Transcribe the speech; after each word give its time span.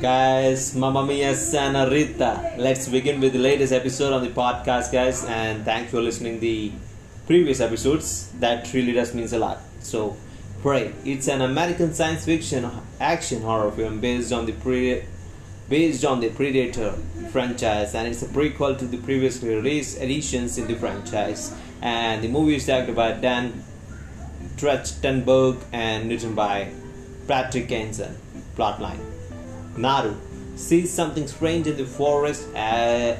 Guys, 0.00 0.76
Mamma 0.76 1.04
Mia 1.04 1.32
Sanarita. 1.32 2.56
Let's 2.56 2.88
begin 2.88 3.20
with 3.20 3.32
the 3.32 3.40
latest 3.40 3.72
episode 3.72 4.12
on 4.12 4.22
the 4.22 4.30
podcast, 4.30 4.92
guys. 4.92 5.24
And 5.24 5.64
thanks 5.64 5.90
for 5.90 6.00
listening 6.00 6.38
the 6.38 6.70
previous 7.26 7.58
episodes. 7.58 8.30
That 8.38 8.72
really 8.72 8.92
does 8.92 9.12
means 9.12 9.32
a 9.32 9.40
lot. 9.40 9.58
So, 9.80 10.16
Prey. 10.62 10.92
It's 11.04 11.26
an 11.26 11.40
American 11.40 11.94
science 11.94 12.24
fiction 12.24 12.70
action 13.00 13.42
horror 13.42 13.72
film 13.72 13.98
based 13.98 14.32
on 14.32 14.46
the 14.46 14.52
pre- 14.52 15.02
based 15.68 16.04
on 16.04 16.20
the 16.20 16.30
Predator 16.30 16.92
franchise, 17.32 17.92
and 17.96 18.06
it's 18.06 18.22
a 18.22 18.28
prequel 18.28 18.78
to 18.78 18.86
the 18.86 18.98
previously 18.98 19.52
released 19.52 20.00
editions 20.00 20.58
in 20.58 20.68
the 20.68 20.76
franchise. 20.76 21.52
And 21.82 22.22
the 22.22 22.28
movie 22.28 22.54
is 22.54 22.66
directed 22.66 22.94
by 22.94 23.14
Dan 23.14 23.64
Trachtenberg 24.56 25.60
and 25.72 26.08
written 26.08 26.36
by 26.36 26.70
Patrick 27.26 27.72
Aison. 27.72 28.16
Plotline 28.56 29.17
Naru 29.78 30.14
sees 30.56 30.92
something 30.92 31.26
strange 31.28 31.68
in 31.68 31.76
the 31.76 31.84
forest, 31.84 32.48
uh, 32.54 32.58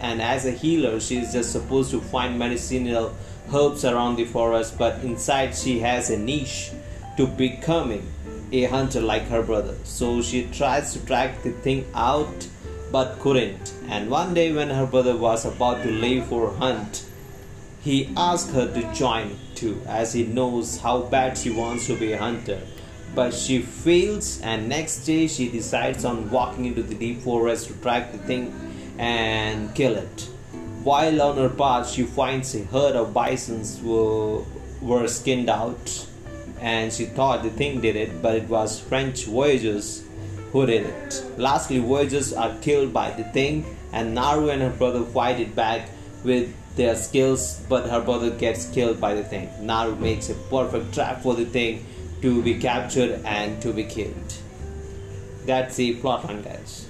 and 0.02 0.20
as 0.20 0.44
a 0.44 0.50
healer, 0.50 0.98
she 0.98 1.18
is 1.18 1.32
just 1.32 1.52
supposed 1.52 1.90
to 1.92 2.00
find 2.00 2.38
medicinal 2.38 3.14
herbs 3.54 3.84
around 3.84 4.16
the 4.16 4.24
forest, 4.24 4.76
but 4.76 5.02
inside, 5.04 5.54
she 5.54 5.78
has 5.78 6.10
a 6.10 6.18
niche 6.18 6.72
to 7.16 7.26
becoming 7.26 8.04
a 8.50 8.64
hunter 8.64 9.00
like 9.00 9.28
her 9.28 9.42
brother. 9.42 9.76
So 9.84 10.20
she 10.20 10.48
tries 10.52 10.92
to 10.94 11.06
track 11.06 11.42
the 11.42 11.52
thing 11.52 11.86
out 11.94 12.48
but 12.90 13.18
couldn't. 13.20 13.74
And 13.88 14.10
one 14.10 14.34
day, 14.34 14.52
when 14.52 14.70
her 14.70 14.86
brother 14.86 15.16
was 15.16 15.44
about 15.44 15.82
to 15.84 15.90
leave 15.90 16.24
for 16.26 16.54
hunt, 16.54 17.04
he 17.80 18.10
asked 18.16 18.50
her 18.52 18.66
to 18.72 18.94
join 18.94 19.38
too, 19.54 19.80
as 19.86 20.12
he 20.12 20.24
knows 20.24 20.78
how 20.78 21.02
bad 21.02 21.38
she 21.38 21.50
wants 21.50 21.86
to 21.86 21.96
be 21.96 22.12
a 22.12 22.18
hunter 22.18 22.60
but 23.18 23.34
she 23.34 23.58
fails 23.60 24.40
and 24.42 24.68
next 24.68 24.98
day 25.04 25.26
she 25.26 25.48
decides 25.48 26.04
on 26.04 26.30
walking 26.30 26.66
into 26.66 26.84
the 26.84 26.94
deep 26.94 27.20
forest 27.20 27.66
to 27.66 27.74
track 27.82 28.12
the 28.12 28.18
thing 28.18 28.44
and 28.96 29.74
kill 29.74 29.96
it. 29.96 30.28
While 30.84 31.20
on 31.22 31.36
her 31.36 31.48
path 31.48 31.90
she 31.90 32.04
finds 32.04 32.54
a 32.54 32.62
herd 32.62 32.94
of 32.94 33.12
bisons 33.12 33.80
were, 33.82 34.44
were 34.80 35.08
skinned 35.08 35.50
out 35.50 36.06
and 36.60 36.92
she 36.92 37.06
thought 37.06 37.42
the 37.42 37.50
thing 37.50 37.80
did 37.80 37.96
it 37.96 38.22
but 38.22 38.36
it 38.36 38.48
was 38.48 38.78
french 38.78 39.24
voyagers 39.24 40.04
who 40.52 40.64
did 40.66 40.86
it. 40.86 41.24
Lastly 41.36 41.80
voyagers 41.80 42.32
are 42.32 42.54
killed 42.60 42.92
by 42.92 43.10
the 43.10 43.24
thing 43.24 43.66
and 43.92 44.14
naru 44.14 44.50
and 44.50 44.62
her 44.62 44.70
brother 44.70 45.02
fight 45.02 45.40
it 45.40 45.56
back 45.56 45.88
with 46.22 46.54
their 46.76 46.94
skills 46.94 47.60
but 47.68 47.90
her 47.90 48.00
brother 48.00 48.30
gets 48.30 48.66
killed 48.70 49.00
by 49.00 49.14
the 49.14 49.24
thing. 49.24 49.50
Naru 49.60 49.96
makes 49.96 50.30
a 50.30 50.34
perfect 50.54 50.94
trap 50.94 51.20
for 51.20 51.34
the 51.34 51.46
thing 51.46 51.84
to 52.22 52.42
be 52.42 52.58
captured 52.58 53.20
and 53.24 53.60
to 53.62 53.72
be 53.72 53.84
killed. 53.84 54.34
That's 55.46 55.76
the 55.76 55.96
plotline, 55.96 56.44
guys. 56.44 56.88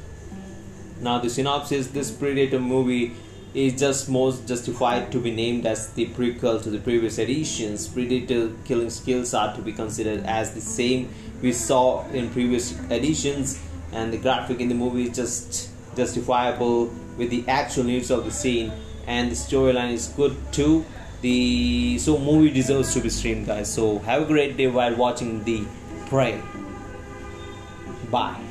Now, 1.01 1.19
the 1.19 1.31
synopsis 1.31 1.89
this 1.89 2.11
Predator 2.11 2.59
movie 2.59 3.15
is 3.55 3.79
just 3.79 4.09
most 4.09 4.47
justified 4.47 5.11
to 5.12 5.21
be 5.21 5.31
named 5.31 5.65
as 5.65 5.93
the 5.93 6.06
prequel 6.09 6.62
to 6.62 6.71
the 6.71 6.79
previous 6.79 7.19
editions. 7.19 7.89
Predator 7.89 8.51
killing 8.65 8.91
skills 8.91 9.33
are 9.33 9.55
to 9.55 9.62
be 9.62 9.73
considered 9.73 10.25
as 10.25 10.55
the 10.55 10.61
same 10.61 11.09
we 11.41 11.53
saw 11.53 12.06
in 12.11 12.29
previous 12.31 12.79
editions, 12.91 13.62
and 13.93 14.12
the 14.12 14.19
graphic 14.19 14.61
in 14.61 14.69
the 14.69 14.75
movie 14.75 15.05
is 15.05 15.17
just 15.17 15.71
justifiable 15.97 16.87
with 17.17 17.31
the 17.31 17.45
actual 17.49 17.84
needs 17.84 18.11
of 18.11 18.25
the 18.25 18.31
scene, 18.31 18.73
and 19.06 19.31
the 19.31 19.37
storyline 19.37 19.93
is 19.93 20.09
good 20.09 20.37
too 20.53 20.84
the 21.21 21.99
so 21.99 22.19
movie 22.19 22.51
deserves 22.51 22.93
to 22.95 23.01
be 23.01 23.11
streamed 23.11 23.47
guys. 23.47 23.73
So 23.73 23.99
have 24.01 24.23
a 24.23 24.25
great 24.25 24.57
day 24.57 24.69
while 24.69 24.95
watching 24.95 25.45
the 25.45 25.65
prey. 26.09 26.41
Bye 28.11 28.48